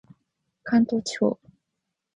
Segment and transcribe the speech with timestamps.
[0.63, 1.39] 関東地方